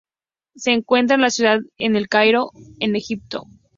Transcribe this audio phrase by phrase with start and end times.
[0.55, 3.45] Se encuentra en la ciudad de El Cairo en Egipto.